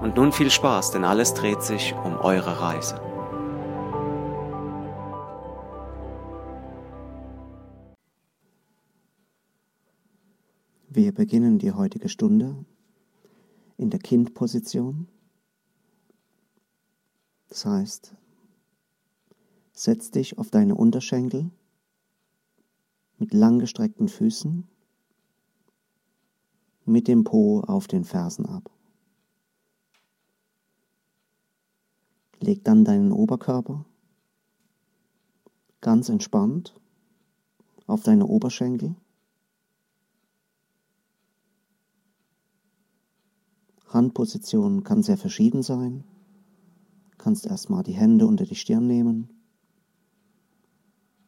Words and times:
Und 0.00 0.16
nun 0.16 0.32
viel 0.32 0.50
Spaß, 0.50 0.92
denn 0.92 1.04
alles 1.04 1.34
dreht 1.34 1.62
sich 1.62 1.94
um 2.04 2.16
eure 2.16 2.58
Reise. 2.60 2.98
Wir 10.88 11.12
beginnen 11.12 11.58
die 11.58 11.72
heutige 11.72 12.08
Stunde 12.08 12.64
in 13.76 13.90
der 13.90 14.00
Kindposition. 14.00 15.06
Das 17.48 17.66
heißt, 17.66 18.14
setz 19.72 20.10
dich 20.10 20.38
auf 20.38 20.50
deine 20.50 20.76
Unterschenkel 20.76 21.50
mit 23.18 23.34
langgestreckten 23.34 24.08
Füßen, 24.08 24.66
mit 26.86 27.06
dem 27.06 27.22
Po 27.24 27.60
auf 27.60 27.86
den 27.86 28.04
Fersen 28.04 28.46
ab. 28.46 28.70
Leg 32.40 32.64
dann 32.64 32.84
deinen 32.84 33.12
Oberkörper 33.12 33.84
ganz 35.80 36.08
entspannt 36.08 36.74
auf 37.86 38.02
deine 38.02 38.26
Oberschenkel. 38.26 38.94
Handposition 43.88 44.84
kann 44.84 45.02
sehr 45.02 45.18
verschieden 45.18 45.62
sein. 45.62 46.04
Kannst 47.18 47.46
erstmal 47.46 47.82
die 47.82 47.92
Hände 47.92 48.26
unter 48.26 48.46
die 48.46 48.54
Stirn 48.54 48.86
nehmen, 48.86 49.28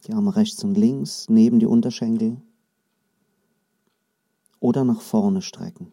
die 0.07 0.13
Arme 0.13 0.35
rechts 0.35 0.63
und 0.65 0.77
links 0.77 1.29
neben 1.29 1.59
die 1.59 1.67
Unterschenkel 1.67 2.41
oder 4.61 4.85
nach 4.85 5.01
vorne 5.01 5.43
strecken. 5.43 5.93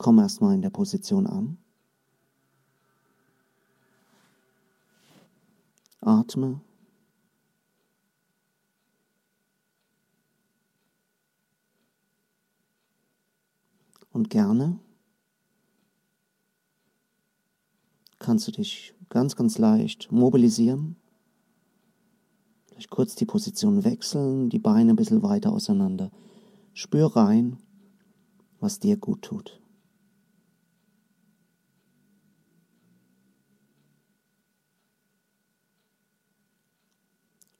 Komm 0.00 0.18
erstmal 0.18 0.54
in 0.54 0.62
der 0.62 0.70
Position 0.70 1.26
an. 1.26 1.58
Atme. 6.00 6.62
Und 14.10 14.30
gerne 14.30 14.80
kannst 18.18 18.48
du 18.48 18.52
dich 18.52 18.94
ganz, 19.10 19.36
ganz 19.36 19.58
leicht 19.58 20.10
mobilisieren. 20.10 20.96
Vielleicht 22.68 22.88
kurz 22.88 23.16
die 23.16 23.26
Position 23.26 23.84
wechseln, 23.84 24.48
die 24.48 24.58
Beine 24.58 24.94
ein 24.94 24.96
bisschen 24.96 25.22
weiter 25.22 25.52
auseinander. 25.52 26.10
Spür 26.72 27.14
rein, 27.14 27.58
was 28.60 28.80
dir 28.80 28.96
gut 28.96 29.20
tut. 29.20 29.60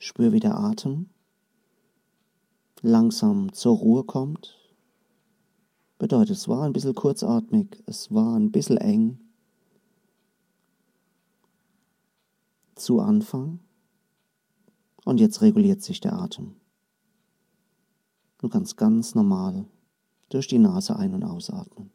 Spür, 0.03 0.33
wie 0.33 0.41
der 0.41 0.57
Atem 0.57 1.11
langsam 2.81 3.53
zur 3.53 3.77
Ruhe 3.77 4.03
kommt. 4.03 4.59
Bedeutet, 5.99 6.39
es 6.39 6.49
war 6.49 6.63
ein 6.63 6.73
bisschen 6.73 6.95
kurzatmig, 6.95 7.83
es 7.85 8.11
war 8.11 8.35
ein 8.35 8.51
bisschen 8.51 8.79
eng. 8.79 9.19
Zu 12.77 13.01
Anfang. 13.01 13.61
Und 15.05 15.21
jetzt 15.21 15.43
reguliert 15.43 15.83
sich 15.83 16.01
der 16.01 16.15
Atem. 16.15 16.57
Du 18.39 18.49
kannst 18.49 18.79
ganz 18.79 19.15
normal 19.15 19.67
durch 20.31 20.49
die 20.49 20.59
Nase 20.59 20.97
ein- 20.97 21.13
und 21.13 21.25
ausatmen. 21.25 21.91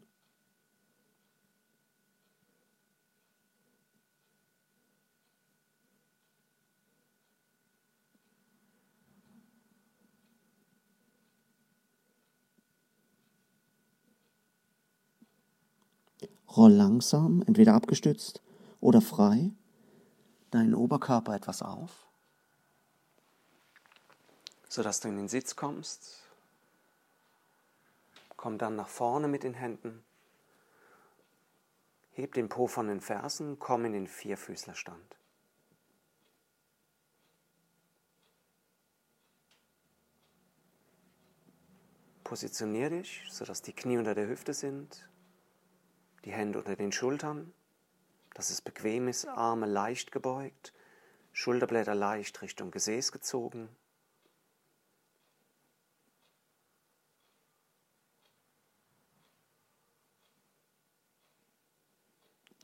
Roll 16.56 16.72
langsam, 16.72 17.44
entweder 17.48 17.74
abgestützt 17.74 18.42
oder 18.80 19.02
frei, 19.02 19.52
deinen 20.52 20.74
Oberkörper 20.74 21.36
etwas 21.36 21.62
auf, 21.62 22.08
sodass 24.70 25.02
du 25.02 25.10
in 25.10 25.18
den 25.18 25.28
Sitz 25.28 25.56
kommst. 25.56 26.24
Komm 28.38 28.58
dann 28.58 28.76
nach 28.76 28.88
vorne 28.88 29.28
mit 29.28 29.44
den 29.44 29.54
Händen. 29.54 30.04
Heb 32.12 32.34
den 32.36 32.48
Po 32.48 32.68
von 32.68 32.88
den 32.88 33.02
Fersen, 33.02 33.60
komm 33.60 33.84
in 33.86 33.94
den 33.94 34.08
Vierfüßlerstand. 34.08 35.18
Positionier 42.24 42.90
dich, 42.90 43.24
sodass 43.30 43.62
die 43.62 43.74
Knie 43.74 43.98
unter 43.98 44.16
der 44.16 44.28
Hüfte 44.28 44.54
sind, 44.54 45.10
die 46.26 46.34
Hände 46.34 46.58
unter 46.60 46.76
den 46.76 46.92
Schultern, 46.92 47.54
dass 48.34 48.50
es 48.50 48.62
bequem 48.62 49.08
ist, 49.08 49.28
Arme 49.28 49.68
leicht 49.68 50.12
gebeugt, 50.12 50.74
Schulterblätter 51.32 51.94
leicht 51.94 52.42
Richtung 52.42 52.72
Gesäß 52.72 53.12
gezogen. 53.12 53.70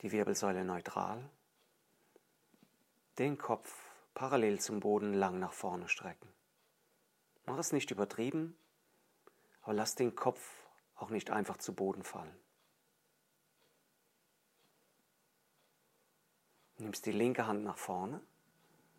Die 0.02 0.12
Wirbelsäule 0.12 0.66
neutral, 0.66 1.30
den 3.20 3.38
Kopf 3.38 3.72
parallel 4.16 4.60
zum 4.60 4.80
Boden 4.80 5.14
lang 5.14 5.40
nach 5.40 5.54
vorne 5.54 5.88
strecken. 5.88 6.28
Mach 7.46 7.60
es 7.60 7.72
nicht 7.72 7.92
übertrieben, 7.92 8.58
aber 9.62 9.74
lass 9.74 9.94
den 9.94 10.16
Kopf 10.16 10.66
auch 10.96 11.12
nicht 11.12 11.30
einfach 11.30 11.58
zu 11.58 11.76
Boden 11.76 12.04
fallen. 12.04 12.41
Nimmst 16.82 17.06
die 17.06 17.12
linke 17.12 17.46
Hand 17.46 17.64
nach 17.64 17.78
vorne, 17.78 18.20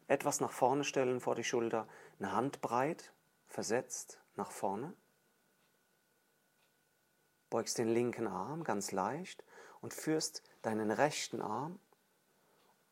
etwas 0.06 0.41
nach 0.41 0.53
vorne 0.53 0.84
stellen 0.84 1.20
vor 1.20 1.34
die 1.34 1.43
Schulter, 1.43 1.88
eine 2.20 2.31
Hand 2.31 2.60
breit, 2.60 3.12
versetzt 3.48 4.20
nach 4.37 4.53
vorne. 4.53 4.93
Beugst 7.50 7.78
den 7.78 7.88
linken 7.88 8.28
Arm 8.28 8.62
ganz 8.62 8.92
leicht 8.92 9.42
und 9.81 9.92
führst 9.92 10.44
deinen 10.62 10.92
rechten 10.92 11.42
Arm 11.42 11.81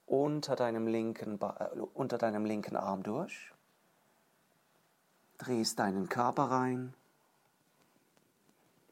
unter 0.07 0.57
deinem 0.57 0.89
linken, 0.89 1.41
äh, 1.41 1.69
unter 1.95 2.19
deinem 2.19 2.45
linken 2.45 2.75
Arm 2.75 3.05
durch. 3.05 3.53
Drehst 5.39 5.79
deinen 5.79 6.09
Körper 6.09 6.51
rein, 6.51 6.95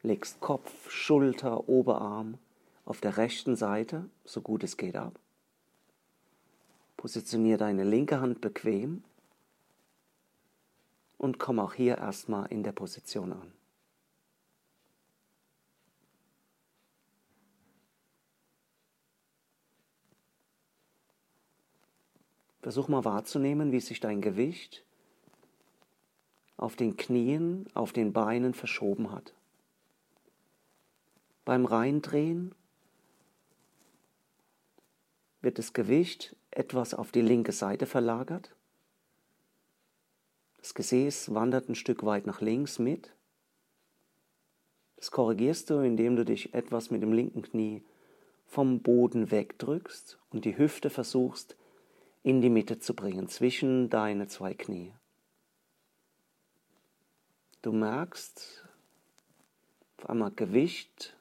legst 0.01 0.39
Kopf, 0.39 0.89
Schulter, 0.89 1.67
Oberarm 1.67 2.37
auf 2.85 3.01
der 3.01 3.17
rechten 3.17 3.57
Seite, 3.57 4.09
so 4.23 4.39
gut 4.39 4.63
es 4.63 4.77
geht, 4.77 4.95
ab. 4.95 5.19
Positioniere 6.99 7.59
deine 7.59 7.85
linke 7.85 8.19
Hand 8.19 8.41
bequem 8.41 9.05
und 11.17 11.39
komm 11.39 11.57
auch 11.57 11.73
hier 11.73 11.97
erstmal 11.97 12.47
in 12.47 12.61
der 12.61 12.73
Position 12.73 13.31
an. 13.31 13.53
Versuch 22.61 22.89
mal 22.89 23.05
wahrzunehmen, 23.05 23.71
wie 23.71 23.79
sich 23.79 24.01
dein 24.01 24.19
Gewicht 24.19 24.83
auf 26.57 26.75
den 26.75 26.97
Knien, 26.97 27.65
auf 27.75 27.93
den 27.93 28.11
Beinen 28.11 28.53
verschoben 28.53 29.13
hat. 29.13 29.33
Beim 31.45 31.63
Reindrehen 31.65 32.53
wird 35.39 35.59
das 35.59 35.71
Gewicht 35.71 36.35
etwas 36.51 36.93
auf 36.93 37.11
die 37.11 37.21
linke 37.21 37.51
Seite 37.51 37.85
verlagert. 37.85 38.55
Das 40.57 40.73
Gesäß 40.73 41.33
wandert 41.33 41.69
ein 41.69 41.75
Stück 41.75 42.03
weit 42.03 42.25
nach 42.25 42.41
links 42.41 42.79
mit. 42.79 43.13
Das 44.97 45.11
korrigierst 45.11 45.69
du, 45.69 45.79
indem 45.79 46.15
du 46.15 46.25
dich 46.25 46.53
etwas 46.53 46.91
mit 46.91 47.01
dem 47.01 47.13
linken 47.13 47.41
Knie 47.41 47.83
vom 48.45 48.81
Boden 48.81 49.31
wegdrückst 49.31 50.19
und 50.31 50.43
die 50.43 50.57
Hüfte 50.57 50.89
versuchst 50.89 51.55
in 52.23 52.41
die 52.41 52.49
Mitte 52.49 52.79
zu 52.79 52.93
bringen, 52.93 53.29
zwischen 53.29 53.89
deine 53.89 54.27
zwei 54.27 54.53
Knie. 54.53 54.93
Du 57.61 57.71
merkst 57.71 58.65
auf 59.97 60.09
einmal 60.09 60.31
Gewicht 60.31 61.15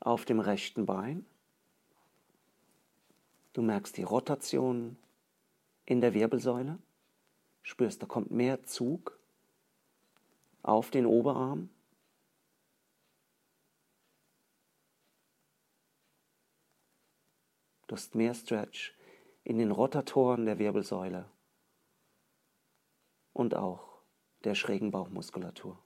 auf 0.00 0.24
dem 0.24 0.40
rechten 0.40 0.86
Bein. 0.86 1.24
Du 3.54 3.62
merkst 3.62 3.96
die 3.96 4.02
Rotation 4.02 4.96
in 5.86 6.00
der 6.00 6.12
Wirbelsäule. 6.12 6.78
Spürst, 7.62 8.02
da 8.02 8.06
kommt 8.06 8.32
mehr 8.32 8.64
Zug 8.64 9.18
auf 10.62 10.90
den 10.90 11.06
Oberarm. 11.06 11.70
Du 17.86 17.94
hast 17.94 18.16
mehr 18.16 18.34
Stretch 18.34 18.92
in 19.44 19.58
den 19.58 19.70
Rotatoren 19.70 20.46
der 20.46 20.58
Wirbelsäule 20.58 21.30
und 23.32 23.54
auch 23.54 24.00
der 24.42 24.56
schrägen 24.56 24.90
Bauchmuskulatur. 24.90 25.83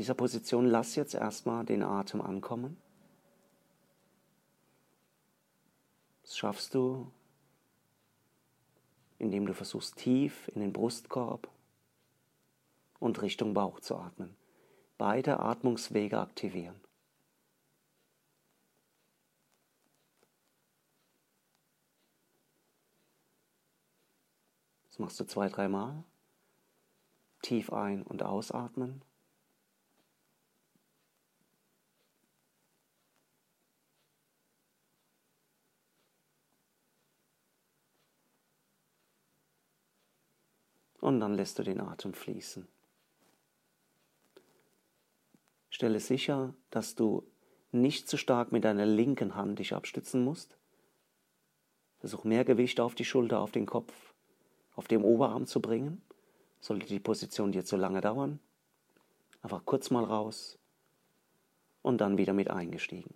Dieser 0.00 0.14
Position 0.14 0.64
lass 0.64 0.94
jetzt 0.94 1.12
erstmal 1.12 1.66
den 1.66 1.82
Atem 1.82 2.22
ankommen. 2.22 2.80
Das 6.22 6.38
schaffst 6.38 6.74
du, 6.74 7.12
indem 9.18 9.44
du 9.44 9.52
versuchst 9.52 9.98
tief 9.98 10.50
in 10.54 10.62
den 10.62 10.72
Brustkorb 10.72 11.50
und 12.98 13.20
Richtung 13.20 13.52
Bauch 13.52 13.78
zu 13.80 13.94
atmen. 13.94 14.34
Beide 14.96 15.38
Atmungswege 15.38 16.18
aktivieren. 16.18 16.80
Das 24.88 24.98
machst 24.98 25.20
du 25.20 25.26
zwei, 25.26 25.50
dreimal. 25.50 26.04
Tief 27.42 27.70
ein- 27.70 28.02
und 28.02 28.22
ausatmen. 28.22 29.04
Und 41.00 41.20
dann 41.20 41.34
lässt 41.34 41.58
du 41.58 41.62
den 41.62 41.80
Atem 41.80 42.14
fließen. 42.14 42.68
Stelle 45.70 46.00
sicher, 46.00 46.54
dass 46.70 46.94
du 46.94 47.26
nicht 47.72 48.08
zu 48.08 48.16
stark 48.16 48.52
mit 48.52 48.64
deiner 48.64 48.86
linken 48.86 49.34
Hand 49.34 49.58
dich 49.58 49.74
abstützen 49.74 50.24
musst. 50.24 50.58
Versuch 51.98 52.24
mehr 52.24 52.44
Gewicht 52.44 52.80
auf 52.80 52.94
die 52.94 53.04
Schulter, 53.04 53.40
auf 53.40 53.52
den 53.52 53.66
Kopf 53.66 53.92
auf 54.80 54.88
dem 54.88 55.04
Oberarm 55.04 55.46
zu 55.46 55.60
bringen. 55.60 56.00
Sollte 56.58 56.86
die 56.86 57.00
Position 57.00 57.52
dir 57.52 57.66
zu 57.66 57.76
lange 57.76 58.00
dauern, 58.00 58.40
einfach 59.42 59.64
kurz 59.66 59.90
mal 59.90 60.04
raus 60.04 60.58
und 61.82 62.00
dann 62.00 62.16
wieder 62.16 62.32
mit 62.32 62.50
eingestiegen. 62.50 63.14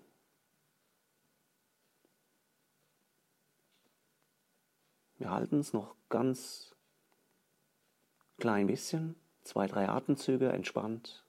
Wir 5.16 5.30
halten 5.30 5.60
es 5.60 5.72
noch 5.72 5.94
ganz 6.10 6.73
klein 8.38 8.66
bisschen, 8.66 9.16
zwei, 9.42 9.66
drei 9.66 9.88
Atemzüge 9.88 10.50
entspannt. 10.50 11.24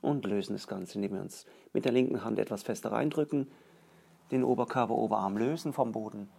und 0.00 0.24
lösen 0.24 0.54
das 0.54 0.66
Ganze, 0.66 0.94
indem 0.94 1.14
wir 1.14 1.20
uns 1.20 1.44
mit 1.72 1.84
der 1.84 1.92
linken 1.92 2.24
Hand 2.24 2.38
etwas 2.38 2.62
fester 2.62 2.92
reindrücken, 2.92 3.50
den 4.30 4.42
Oberkörper, 4.42 4.94
Oberarm 4.94 5.36
lösen 5.36 5.72
vom 5.72 5.92
Boden 5.92 6.30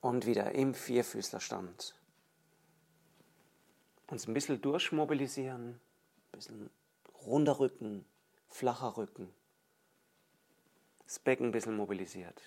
und 0.00 0.26
wieder 0.26 0.52
im 0.52 0.74
Vierfüßlerstand 0.74 1.94
uns 4.08 4.26
ein 4.26 4.34
bisschen 4.34 4.60
durchmobilisieren, 4.60 5.74
ein 5.74 6.32
bisschen 6.32 6.70
runder 7.26 7.58
Rücken, 7.58 8.04
flacher 8.48 8.96
Rücken, 8.96 9.32
das 11.04 11.18
Becken 11.18 11.46
ein 11.46 11.52
bisschen 11.52 11.76
mobilisiert. 11.76 12.42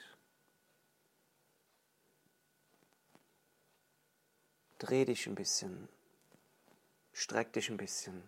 Dreh 4.80 5.06
dich 5.06 5.28
ein 5.28 5.36
bisschen, 5.36 5.88
streck 7.14 7.54
dich 7.54 7.70
ein 7.70 7.78
bisschen 7.78 8.24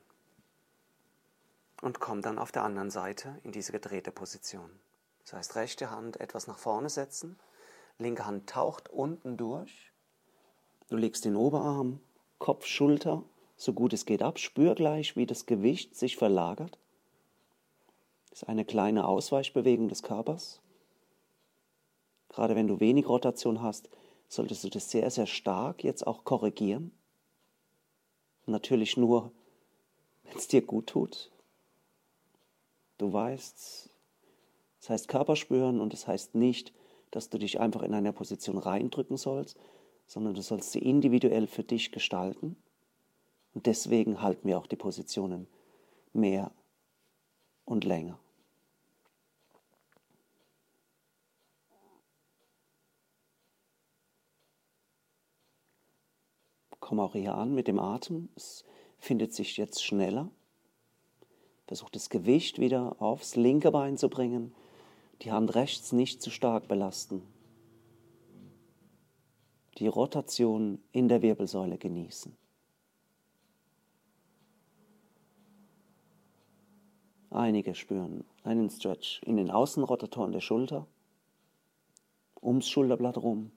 und 1.81 1.99
komm 1.99 2.21
dann 2.21 2.37
auf 2.37 2.51
der 2.51 2.63
anderen 2.63 2.91
Seite 2.91 3.39
in 3.43 3.51
diese 3.51 3.71
gedrehte 3.71 4.11
Position. 4.11 4.79
Das 5.23 5.33
heißt, 5.33 5.55
rechte 5.55 5.89
Hand 5.89 6.19
etwas 6.19 6.45
nach 6.45 6.59
vorne 6.59 6.89
setzen, 6.89 7.39
linke 7.97 8.25
Hand 8.25 8.49
taucht 8.49 8.89
unten 8.89 9.37
durch. 9.37 9.91
Du 10.89 10.97
legst 10.97 11.25
den 11.25 11.35
Oberarm, 11.35 11.99
Kopf, 12.39 12.65
Schulter, 12.65 13.23
so 13.55 13.73
gut 13.73 13.93
es 13.93 14.05
geht 14.05 14.21
ab. 14.21 14.39
Spür 14.39 14.75
gleich, 14.75 15.15
wie 15.15 15.25
das 15.25 15.45
Gewicht 15.45 15.95
sich 15.95 16.17
verlagert. 16.17 16.77
Das 18.29 18.43
ist 18.43 18.49
eine 18.49 18.65
kleine 18.65 19.07
Ausweichbewegung 19.07 19.89
des 19.89 20.03
Körpers. 20.03 20.59
Gerade 22.29 22.55
wenn 22.55 22.67
du 22.67 22.79
wenig 22.79 23.07
Rotation 23.07 23.61
hast, 23.61 23.89
solltest 24.27 24.63
du 24.63 24.69
das 24.69 24.89
sehr, 24.89 25.09
sehr 25.11 25.27
stark 25.27 25.83
jetzt 25.83 26.05
auch 26.07 26.23
korrigieren. 26.23 26.91
Natürlich 28.45 28.97
nur, 28.97 29.31
wenn 30.23 30.37
es 30.37 30.47
dir 30.47 30.63
gut 30.63 30.87
tut, 30.87 31.31
Du 32.97 33.11
weißt, 33.11 33.89
das 34.79 34.89
heißt 34.89 35.07
Körper 35.07 35.35
spüren 35.35 35.81
und 35.81 35.93
das 35.93 36.07
heißt 36.07 36.35
nicht, 36.35 36.73
dass 37.13 37.29
du 37.29 37.37
dich 37.37 37.59
einfach 37.59 37.83
in 37.83 37.93
eine 37.93 38.11
Position 38.11 38.57
reindrücken 38.57 39.17
sollst, 39.17 39.55
sondern 40.07 40.33
du 40.33 40.41
sollst 40.41 40.71
sie 40.71 40.79
individuell 40.79 41.45
für 41.45 41.63
dich 41.63 41.91
gestalten. 41.91 42.57
Und 43.53 43.67
deswegen 43.67 44.23
halten 44.23 44.47
wir 44.47 44.57
auch 44.57 44.65
die 44.65 44.75
Positionen 44.75 45.47
mehr 46.11 46.51
und 47.65 47.83
länger. 47.83 48.17
Komm 56.79 56.99
auch 56.99 57.13
hier 57.13 57.35
an 57.35 57.53
mit 57.53 57.67
dem 57.67 57.77
Atem. 57.77 58.29
Es 58.35 58.65
findet 58.97 59.33
sich 59.33 59.57
jetzt 59.57 59.83
schneller. 59.83 60.31
Versuch 61.67 61.91
das 61.91 62.09
Gewicht 62.09 62.57
wieder 62.57 62.99
aufs 62.99 63.35
linke 63.35 63.69
Bein 63.69 63.97
zu 63.97 64.09
bringen, 64.09 64.53
die 65.23 65.31
Hand 65.31 65.55
rechts 65.55 65.91
nicht 65.93 66.21
zu 66.21 66.29
stark 66.29 66.67
belasten. 66.67 67.21
Die 69.77 69.87
Rotation 69.87 70.79
in 70.91 71.07
der 71.07 71.21
Wirbelsäule 71.21 71.77
genießen. 71.77 72.35
Einige 77.31 77.73
spüren 77.73 78.25
einen 78.43 78.69
Stretch 78.69 79.21
in 79.23 79.37
den 79.37 79.49
Außenrotatoren 79.49 80.33
der 80.33 80.41
Schulter, 80.41 80.85
ums 82.41 82.67
Schulterblatt 82.67 83.17
rum, 83.17 83.51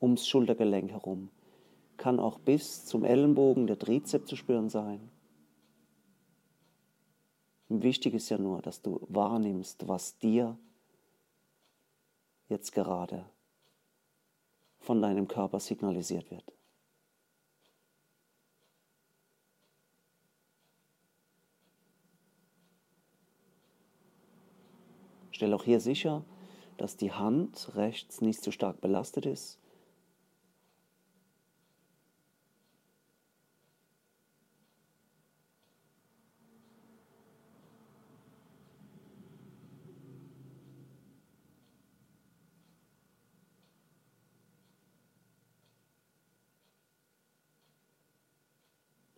ums 0.00 0.26
Schultergelenk 0.26 0.90
herum. 0.92 1.28
Kann 1.98 2.18
auch 2.20 2.38
bis 2.38 2.86
zum 2.86 3.04
Ellenbogen 3.04 3.66
der 3.66 3.78
Trizep 3.78 4.26
zu 4.26 4.36
spüren 4.36 4.70
sein. 4.70 5.10
Wichtig 7.68 8.14
ist 8.14 8.28
ja 8.28 8.38
nur, 8.38 8.62
dass 8.62 8.80
du 8.80 9.04
wahrnimmst, 9.08 9.88
was 9.88 10.16
dir 10.18 10.56
jetzt 12.48 12.72
gerade 12.72 13.28
von 14.78 15.02
deinem 15.02 15.26
Körper 15.26 15.58
signalisiert 15.58 16.30
wird. 16.30 16.52
Stell 25.32 25.52
auch 25.52 25.64
hier 25.64 25.80
sicher, 25.80 26.24
dass 26.76 26.96
die 26.96 27.12
Hand 27.12 27.74
rechts 27.74 28.20
nicht 28.20 28.42
zu 28.42 28.52
stark 28.52 28.80
belastet 28.80 29.26
ist 29.26 29.58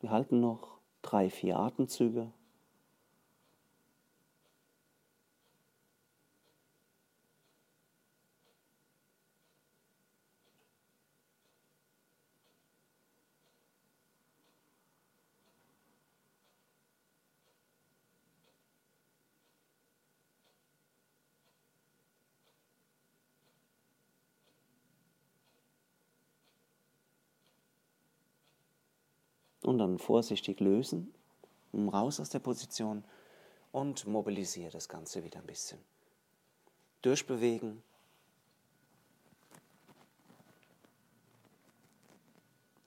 Wir 0.08 0.14
halten 0.14 0.40
noch 0.40 0.80
drei, 1.02 1.28
vier 1.28 1.58
Atemzüge. 1.58 2.32
Und 29.68 29.78
dann 29.78 29.98
vorsichtig 29.98 30.60
lösen, 30.60 31.12
raus 31.74 32.20
aus 32.20 32.30
der 32.30 32.38
Position 32.38 33.04
und 33.70 34.06
mobilisiere 34.06 34.70
das 34.70 34.88
Ganze 34.88 35.22
wieder 35.22 35.40
ein 35.40 35.46
bisschen. 35.46 35.78
Durchbewegen. 37.02 37.82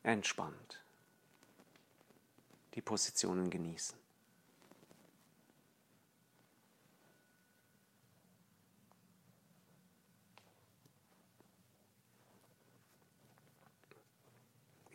Entspannt. 0.04 0.82
Die 2.74 2.82
Positionen 2.82 3.50
genießen. 3.50 4.01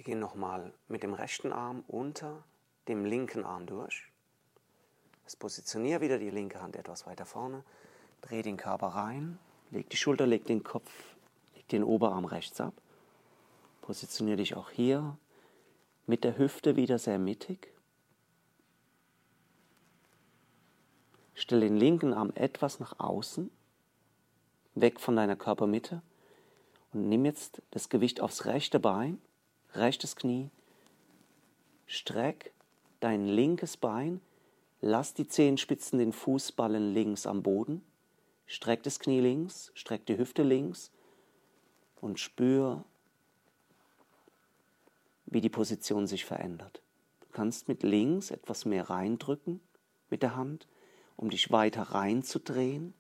Gehen 0.07 0.21
nochmal 0.21 0.73
mit 0.87 1.03
dem 1.03 1.15
rechten 1.15 1.53
Arm 1.53 1.83
unter 1.89 2.45
dem 2.87 3.05
linken 3.05 3.45
Arm 3.45 3.67
durch. 3.67 4.05
Jetzt 5.25 5.41
positioniere 5.41 6.01
wieder 6.01 6.19
die 6.19 6.31
linke 6.31 6.63
Hand 6.63 6.77
etwas 6.77 7.07
weiter 7.07 7.27
vorne. 7.27 7.65
Dreh 8.21 8.43
den 8.43 8.57
Körper 8.57 8.87
rein. 8.87 9.41
Leg 9.73 9.91
die 9.91 9.97
Schulter, 9.97 10.25
leg 10.25 10.45
den 10.45 10.63
Kopf, 10.63 10.89
leg 11.57 11.67
den 11.69 11.83
Oberarm 11.83 12.25
rechts 12.25 12.61
ab. 12.61 12.73
Positioniere 13.83 14.37
dich 14.37 14.55
auch 14.55 14.71
hier 14.71 15.19
mit 16.07 16.23
der 16.23 16.39
Hüfte 16.39 16.77
wieder 16.77 17.01
sehr 17.01 17.19
mittig. 17.19 17.67
Stell 21.35 21.59
den 21.59 21.77
linken 21.77 22.15
Arm 22.15 22.31
etwas 22.37 22.79
nach 22.79 23.01
außen, 23.01 23.51
weg 24.77 25.01
von 25.01 25.17
deiner 25.17 25.35
Körpermitte 25.35 26.01
und 26.93 27.09
nimm 27.09 27.25
jetzt 27.25 27.61
das 27.73 27.89
Gewicht 27.89 28.21
aufs 28.21 28.45
rechte 28.45 28.79
Bein 28.79 29.21
rechtes 29.79 30.17
Knie, 30.17 30.51
streck 31.87 32.53
dein 33.01 33.27
linkes 33.27 33.77
Bein, 33.77 34.21
lass 34.81 35.15
die 35.15 35.29
Zehenspitzen 35.29 35.99
den 35.99 36.13
Fußballen 36.13 36.93
links 36.93 37.27
am 37.27 37.43
Boden, 37.43 37.83
streck 38.47 38.83
das 38.83 39.01
Knie 39.01 39.21
links, 39.21 39.71
streck 39.75 40.07
die 40.07 40.19
Hüfte 40.19 40.43
links 40.43 40.91
und 42.01 42.21
spür, 42.21 42.85
wie 45.27 45.41
die 45.41 45.49
Position 45.49 46.07
sich 46.07 46.25
verändert. 46.25 46.81
Du 47.21 47.27
kannst 47.33 47.69
mit 47.69 47.83
links 47.83 48.31
etwas 48.31 48.65
mehr 48.65 48.89
reindrücken 48.89 49.61
mit 50.09 50.23
der 50.23 50.37
Hand, 50.37 50.67
um 51.17 51.31
dich 51.31 51.51
weiter 51.51 51.83
reinzudrehen. 51.83 52.95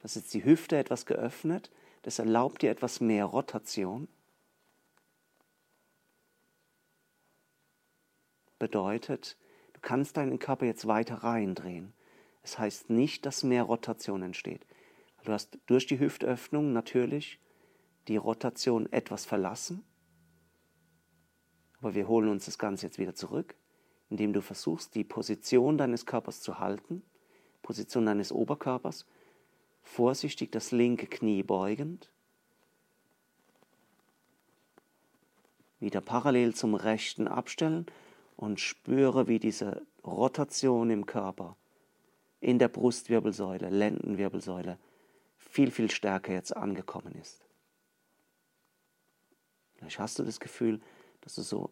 Das 0.00 0.16
ist 0.16 0.32
die 0.32 0.44
Hüfte 0.44 0.78
etwas 0.78 1.04
geöffnet, 1.06 1.70
das 2.02 2.18
erlaubt 2.18 2.62
dir 2.62 2.70
etwas 2.70 3.00
mehr 3.00 3.26
Rotation. 3.26 4.08
Bedeutet, 8.60 9.36
du 9.72 9.80
kannst 9.80 10.16
deinen 10.16 10.38
Körper 10.38 10.66
jetzt 10.66 10.86
weiter 10.86 11.16
reindrehen. 11.16 11.92
Es 12.44 12.60
heißt 12.60 12.90
nicht, 12.90 13.26
dass 13.26 13.42
mehr 13.42 13.64
Rotation 13.64 14.22
entsteht. 14.22 14.64
Du 15.24 15.32
hast 15.32 15.58
durch 15.66 15.86
die 15.86 15.98
Hüftöffnung 15.98 16.72
natürlich 16.72 17.40
die 18.06 18.16
Rotation 18.16 18.90
etwas 18.92 19.26
verlassen, 19.26 19.84
aber 21.80 21.94
wir 21.94 22.06
holen 22.08 22.28
uns 22.28 22.44
das 22.44 22.58
Ganze 22.58 22.86
jetzt 22.86 22.98
wieder 22.98 23.14
zurück, 23.14 23.56
indem 24.08 24.32
du 24.32 24.40
versuchst, 24.40 24.94
die 24.94 25.04
Position 25.04 25.76
deines 25.76 26.06
Körpers 26.06 26.40
zu 26.40 26.58
halten, 26.58 27.02
Position 27.62 28.06
deines 28.06 28.32
Oberkörpers, 28.32 29.06
vorsichtig 29.82 30.52
das 30.52 30.72
linke 30.72 31.06
Knie 31.06 31.42
beugend, 31.42 32.10
wieder 35.78 36.00
parallel 36.00 36.54
zum 36.54 36.74
rechten 36.74 37.26
abstellen 37.28 37.86
und 38.40 38.58
spüre, 38.58 39.28
wie 39.28 39.38
diese 39.38 39.86
Rotation 40.02 40.88
im 40.88 41.04
Körper, 41.04 41.56
in 42.40 42.58
der 42.58 42.68
Brustwirbelsäule, 42.68 43.68
Lendenwirbelsäule, 43.68 44.78
viel, 45.36 45.70
viel 45.70 45.90
stärker 45.90 46.32
jetzt 46.32 46.56
angekommen 46.56 47.14
ist. 47.16 47.44
Vielleicht 49.74 49.98
hast 49.98 50.18
du 50.18 50.22
das 50.22 50.40
Gefühl, 50.40 50.80
dass 51.20 51.34
du 51.34 51.42
so 51.42 51.70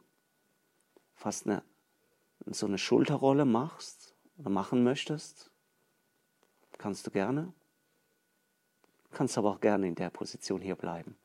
fast 1.14 1.46
eine, 1.46 1.62
so 2.44 2.66
eine 2.66 2.76
Schulterrolle 2.76 3.46
machst 3.46 4.14
oder 4.36 4.50
machen 4.50 4.84
möchtest. 4.84 5.50
Kannst 6.76 7.06
du 7.06 7.10
gerne. 7.10 7.50
Kannst 9.10 9.38
aber 9.38 9.52
auch 9.52 9.60
gerne 9.60 9.88
in 9.88 9.94
der 9.94 10.10
Position 10.10 10.60
hier 10.60 10.76
bleiben. 10.76 11.16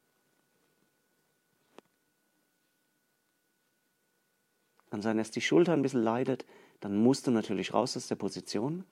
Kann 4.94 5.02
sein, 5.02 5.18
dass 5.18 5.32
die 5.32 5.42
Schulter 5.42 5.74
ein 5.74 5.82
bisschen 5.82 6.04
leidet, 6.04 6.46
dann 6.80 6.96
musst 6.96 7.26
du 7.26 7.32
natürlich 7.32 7.74
raus 7.74 7.98
aus 7.98 8.10
der 8.10 8.16
Position. 8.16 8.86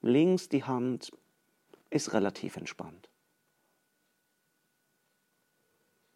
Links 0.00 0.48
die 0.48 0.64
Hand 0.64 1.12
ist 1.90 2.14
relativ 2.14 2.56
entspannt. 2.56 3.10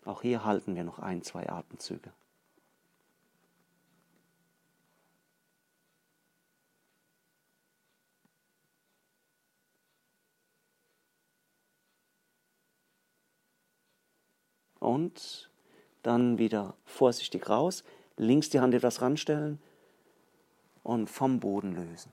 Auch 0.07 0.23
hier 0.23 0.43
halten 0.43 0.75
wir 0.75 0.85
noch 0.85 1.00
ein, 1.00 1.21
zwei 1.21 1.50
Atemzüge. 1.50 2.15
Und 14.79 15.50
dann 16.00 16.39
wieder 16.39 16.75
vorsichtig 16.87 17.50
raus 17.50 17.85
links 18.21 18.50
die 18.50 18.61
Hand 18.61 18.75
etwas 18.75 19.00
ranstellen 19.00 19.61
und 20.83 21.09
vom 21.09 21.41
Boden 21.41 21.75
lösen. 21.75 22.12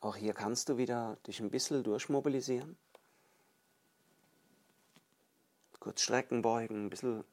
Auch 0.00 0.16
hier 0.16 0.34
kannst 0.34 0.68
du 0.68 0.76
wieder 0.76 1.16
dich 1.26 1.40
ein 1.40 1.50
bisschen 1.50 1.82
durchmobilisieren. 1.82 2.76
Kurz 5.80 6.02
strecken, 6.02 6.42
beugen, 6.42 6.86
ein 6.86 6.90
bisschen 6.90 7.24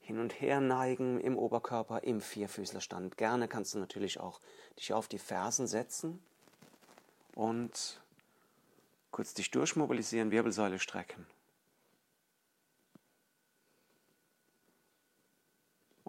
hin 0.00 0.18
und 0.18 0.40
her 0.40 0.60
neigen 0.60 1.20
im 1.20 1.38
Oberkörper, 1.38 2.02
im 2.04 2.20
Vierfüßlerstand. 2.20 3.16
Gerne 3.16 3.48
kannst 3.48 3.74
du 3.74 3.78
natürlich 3.78 4.20
auch 4.20 4.40
dich 4.78 4.92
auf 4.92 5.08
die 5.08 5.18
Fersen 5.18 5.66
setzen 5.66 6.22
und 7.34 8.00
kurz 9.10 9.34
dich 9.34 9.50
durchmobilisieren, 9.50 10.30
Wirbelsäule 10.30 10.78
strecken. 10.78 11.26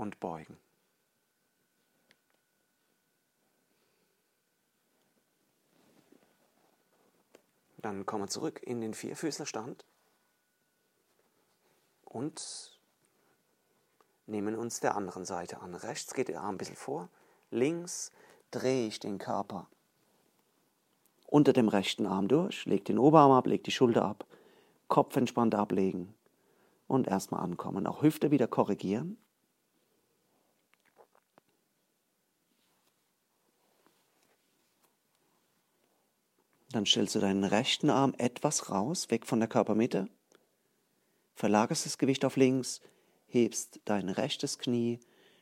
Und 0.01 0.20
beugen. 0.20 0.58
Dann 7.77 8.05
kommen 8.05 8.25
wir 8.25 8.27
zurück 8.27 8.62
in 8.63 8.81
den 8.81 8.93
Vierfüßlerstand 8.93 9.86
und 12.03 12.79
nehmen 14.27 14.55
uns 14.55 14.79
der 14.79 14.96
anderen 14.96 15.25
Seite 15.25 15.62
an. 15.62 15.74
Rechts 15.74 16.13
geht 16.13 16.27
der 16.27 16.41
Arm 16.41 16.55
ein 16.55 16.58
bisschen 16.58 16.75
vor, 16.75 17.10
links 17.50 18.12
drehe 18.51 18.88
ich 18.88 19.00
den 19.00 19.17
Körper 19.17 19.67
unter 21.27 21.53
dem 21.53 21.70
rechten 21.70 22.05
Arm 22.05 22.27
durch, 22.27 22.65
leg 22.65 22.84
den 22.86 23.00
Oberarm 23.00 23.31
ab, 23.31 23.48
leg 23.48 23.63
die 23.63 23.72
Schulter 23.72 24.03
ab, 24.03 24.25
Kopf 24.89 25.15
entspannt 25.15 25.55
ablegen 25.55 26.13
und 26.88 27.08
erstmal 27.08 27.41
ankommen. 27.41 27.88
Auch 27.88 28.01
Hüfte 28.01 28.31
wieder 28.31 28.48
korrigieren. 28.48 29.17
Dann 36.72 36.86
stellst 36.86 37.16
du 37.16 37.20
deinen 37.20 37.44
rechten 37.44 37.90
Arm 37.90 38.13
etwas 38.18 38.70
raus, 38.70 39.10
weg 39.10 39.25
von 39.25 39.40
der 39.40 39.50
Körpermitte, 39.50 40.08
verlagerst 41.36 41.86
das 41.86 41.98
Gewicht 41.98 42.24
auf 42.24 42.38
links, 42.38 42.82
hebst 43.28 43.82
dein 43.86 44.10
rechtes 44.10 44.58
Knie, 44.58 45.00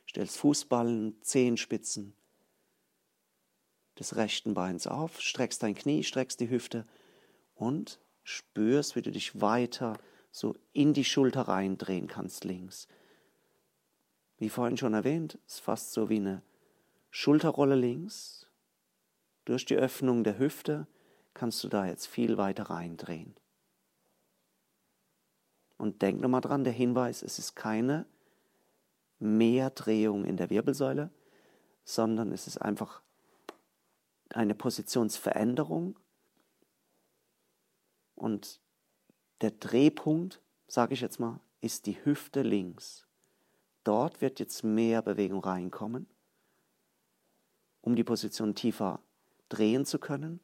stellst 0.08 0.36
Fußballen, 0.38 1.20
Zehenspitzen 1.22 2.14
des 3.98 4.16
rechten 4.16 4.54
Beins 4.54 4.86
auf, 4.86 5.20
streckst 5.20 5.62
dein 5.62 5.74
Knie, 5.74 6.02
streckst 6.02 6.40
die 6.40 6.50
Hüfte 6.50 6.86
und 7.54 8.00
spürst, 8.22 8.96
wie 8.96 9.02
du 9.02 9.10
dich 9.10 9.40
weiter 9.40 9.98
so 10.32 10.56
in 10.72 10.94
die 10.94 11.04
Schulter 11.04 11.42
reindrehen 11.42 12.06
kannst 12.06 12.44
links. 12.44 12.88
Wie 14.38 14.48
vorhin 14.48 14.78
schon 14.78 14.94
erwähnt, 14.94 15.38
ist 15.46 15.60
fast 15.60 15.92
so 15.92 16.08
wie 16.08 16.16
eine 16.16 16.42
Schulterrolle 17.10 17.74
links. 17.74 18.46
Durch 19.44 19.64
die 19.64 19.76
Öffnung 19.76 20.24
der 20.24 20.38
Hüfte 20.38 20.86
kannst 21.40 21.64
du 21.64 21.68
da 21.68 21.86
jetzt 21.86 22.06
viel 22.06 22.36
weiter 22.36 22.64
reindrehen. 22.64 23.34
Und 25.78 26.02
denk 26.02 26.20
nochmal 26.20 26.42
dran, 26.42 26.64
der 26.64 26.72
Hinweis, 26.74 27.22
es 27.22 27.38
ist 27.38 27.56
keine 27.56 28.04
Mehrdrehung 29.20 30.26
in 30.26 30.36
der 30.36 30.50
Wirbelsäule, 30.50 31.08
sondern 31.82 32.30
es 32.32 32.46
ist 32.46 32.58
einfach 32.58 33.00
eine 34.28 34.54
Positionsveränderung 34.54 35.98
und 38.16 38.60
der 39.40 39.52
Drehpunkt, 39.52 40.42
sage 40.68 40.92
ich 40.92 41.00
jetzt 41.00 41.20
mal, 41.20 41.40
ist 41.62 41.86
die 41.86 42.04
Hüfte 42.04 42.42
links. 42.42 43.06
Dort 43.82 44.20
wird 44.20 44.40
jetzt 44.40 44.62
mehr 44.62 45.00
Bewegung 45.00 45.42
reinkommen, 45.42 46.06
um 47.80 47.96
die 47.96 48.04
Position 48.04 48.54
tiefer 48.54 49.00
drehen 49.48 49.86
zu 49.86 49.98
können. 49.98 50.40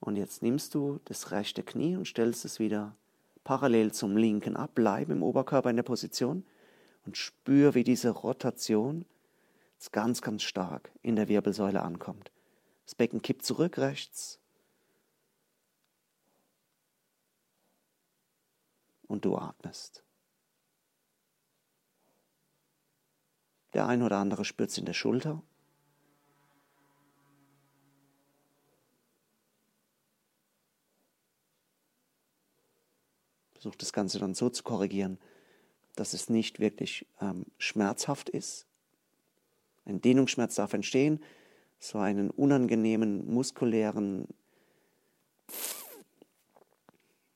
Und 0.00 0.16
jetzt 0.16 0.42
nimmst 0.42 0.74
du 0.74 1.00
das 1.04 1.30
rechte 1.30 1.62
Knie 1.62 1.96
und 1.96 2.06
stellst 2.06 2.44
es 2.44 2.58
wieder 2.58 2.94
parallel 3.44 3.92
zum 3.92 4.16
linken 4.16 4.56
ab. 4.56 4.72
Bleib 4.74 5.08
im 5.10 5.22
Oberkörper 5.22 5.70
in 5.70 5.76
der 5.76 5.82
Position 5.82 6.44
und 7.04 7.16
spür, 7.16 7.74
wie 7.74 7.84
diese 7.84 8.10
Rotation 8.10 9.04
ganz, 9.92 10.22
ganz 10.22 10.42
stark 10.42 10.90
in 11.02 11.16
der 11.16 11.28
Wirbelsäule 11.28 11.82
ankommt. 11.82 12.30
Das 12.84 12.94
Becken 12.94 13.22
kippt 13.22 13.44
zurück 13.44 13.78
rechts. 13.78 14.38
Und 19.06 19.24
du 19.24 19.36
atmest. 19.36 20.02
Der 23.74 23.86
ein 23.86 24.02
oder 24.02 24.18
andere 24.18 24.44
spürt 24.44 24.70
es 24.70 24.78
in 24.78 24.84
der 24.84 24.94
Schulter. 24.94 25.42
Versucht 33.56 33.82
das 33.82 33.92
Ganze 33.92 34.18
dann 34.18 34.34
so 34.34 34.50
zu 34.50 34.62
korrigieren, 34.62 35.18
dass 35.94 36.12
es 36.12 36.28
nicht 36.28 36.60
wirklich 36.60 37.06
ähm, 37.20 37.46
schmerzhaft 37.58 38.28
ist, 38.28 38.66
ein 39.86 40.00
Dehnungsschmerz 40.00 40.56
darf 40.56 40.74
entstehen, 40.74 41.22
so 41.78 41.98
einen 41.98 42.30
unangenehmen 42.30 43.26
muskulären 43.32 44.26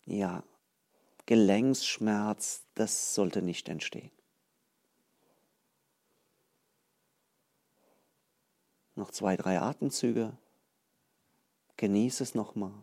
ja, 0.05 0.43
Gelenksschmerz, 1.27 2.65
das 2.75 3.15
sollte 3.15 3.41
nicht 3.41 3.69
entstehen. 3.69 4.11
Noch 8.97 9.13
zwei, 9.13 9.37
drei 9.37 9.61
Atemzüge. 9.61 10.37
Genieße 11.77 12.23
es 12.25 12.35
nochmal. 12.35 12.83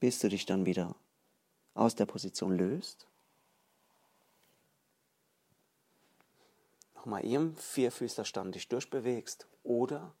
Bis 0.00 0.18
du 0.18 0.28
dich 0.28 0.46
dann 0.46 0.66
wieder 0.66 0.96
aus 1.74 1.94
der 1.94 2.06
Position 2.06 2.56
löst. 2.56 3.06
Nochmal 6.94 7.24
im 7.24 7.56
Vierfüßlerstand 7.56 8.54
dich 8.54 8.68
durchbewegst 8.68 9.46
oder 9.62 10.12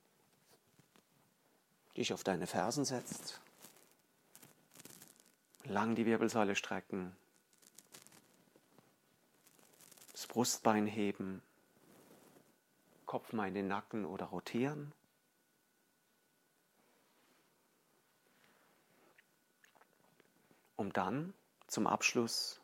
dich 1.96 2.12
auf 2.12 2.24
deine 2.24 2.46
Fersen 2.46 2.84
setzt, 2.84 3.40
lang 5.64 5.94
die 5.94 6.06
Wirbelsäule 6.06 6.54
strecken, 6.54 7.14
das 10.12 10.26
Brustbein 10.26 10.86
heben, 10.86 11.42
Kopf 13.06 13.32
mal 13.32 13.48
in 13.48 13.54
den 13.54 13.68
Nacken 13.68 14.04
oder 14.04 14.26
rotieren. 14.26 14.92
Um 20.80 20.94
dann 20.94 21.34
zum 21.66 21.86
Abschluss 21.86 22.58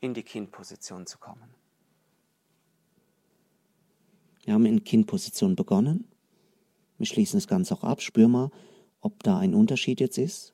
in 0.00 0.12
die 0.12 0.24
Kindposition 0.24 1.06
zu 1.06 1.18
kommen. 1.18 1.54
Wir 4.42 4.54
haben 4.54 4.66
in 4.66 4.82
Kindposition 4.82 5.54
begonnen. 5.54 6.08
Wir 6.98 7.06
schließen 7.06 7.36
das 7.38 7.46
Ganze 7.46 7.74
auch 7.74 7.84
ab. 7.84 8.02
Spür 8.02 8.26
mal, 8.26 8.50
ob 9.00 9.22
da 9.22 9.38
ein 9.38 9.54
Unterschied 9.54 10.00
jetzt 10.00 10.18
ist. 10.18 10.52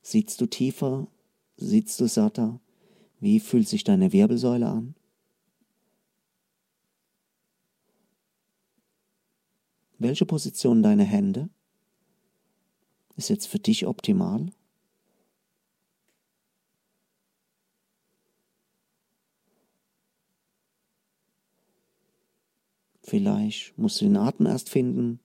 Sitzt 0.00 0.40
du 0.40 0.46
tiefer? 0.46 1.08
Sitzt 1.56 1.98
du 1.98 2.06
satter? 2.06 2.60
Wie 3.18 3.40
fühlt 3.40 3.68
sich 3.68 3.82
deine 3.82 4.12
Wirbelsäule 4.12 4.68
an? 4.68 4.94
Welche 9.98 10.24
Position 10.24 10.84
deine 10.84 11.04
Hände? 11.04 11.50
Ist 13.20 13.28
jetzt 13.28 13.46
für 13.46 13.58
dich 13.58 13.86
optimal? 13.86 14.46
Vielleicht 23.02 23.76
musst 23.76 24.00
du 24.00 24.06
den 24.06 24.16
Atem 24.16 24.46
erst 24.46 24.70
finden. 24.70 25.20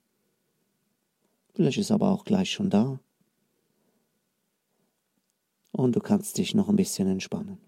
Vielleicht 1.53 1.77
ist 1.77 1.91
aber 1.91 2.12
auch 2.12 2.25
gleich 2.25 2.51
schon 2.51 2.69
da. 2.69 2.99
Und 5.71 5.95
du 5.95 5.99
kannst 5.99 6.38
dich 6.38 6.53
noch 6.53 6.67
ein 6.67 6.75
bisschen 6.75 7.08
entspannen. 7.08 7.64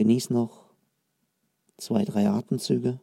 Genieß 0.00 0.30
noch 0.30 0.64
zwei, 1.76 2.06
drei 2.06 2.26
Atemzüge. 2.26 3.00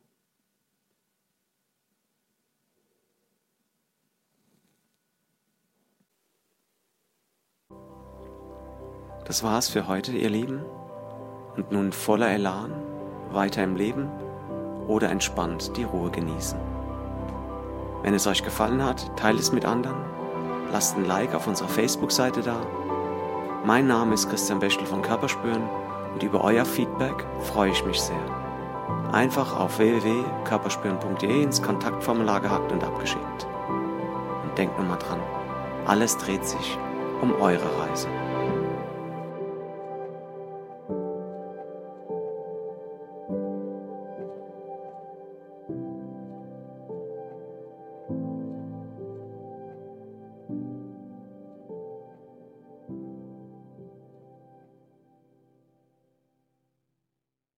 Das 9.25 9.43
war's 9.43 9.69
für 9.69 9.87
heute, 9.87 10.11
ihr 10.13 10.31
Lieben. 10.31 10.65
Und 11.55 11.71
nun 11.71 11.91
voller 11.91 12.31
Elan, 12.31 12.73
weiter 13.31 13.63
im 13.63 13.75
Leben 13.75 14.09
oder 14.87 15.11
entspannt 15.11 15.77
die 15.77 15.83
Ruhe 15.83 16.09
genießen. 16.09 16.59
Wenn 18.01 18.15
es 18.15 18.25
euch 18.25 18.43
gefallen 18.43 18.83
hat, 18.83 19.15
teilt 19.15 19.39
es 19.39 19.51
mit 19.51 19.65
anderen, 19.65 20.03
lasst 20.71 20.97
ein 20.97 21.05
Like 21.05 21.35
auf 21.35 21.45
unserer 21.45 21.69
Facebook-Seite 21.69 22.41
da. 22.41 22.59
Mein 23.63 23.85
Name 23.85 24.15
ist 24.15 24.27
Christian 24.31 24.57
Bechtel 24.57 24.87
von 24.87 25.03
Körperspüren 25.03 25.69
und 26.13 26.23
über 26.23 26.43
euer 26.43 26.65
Feedback 26.65 27.25
freue 27.41 27.71
ich 27.71 27.85
mich 27.85 27.99
sehr. 28.01 28.15
Einfach 29.11 29.57
auf 29.57 29.79
www.körperspüren.de 29.79 31.43
ins 31.43 31.61
Kontaktformular 31.61 32.41
gehackt 32.41 32.71
und 32.71 32.83
abgeschickt. 32.83 33.47
Und 34.43 34.57
denkt 34.57 34.77
nur 34.77 34.87
mal 34.87 34.97
dran, 34.97 35.19
alles 35.85 36.17
dreht 36.17 36.45
sich 36.45 36.77
um 37.21 37.33
eure 37.41 37.69
Reise. 37.79 38.07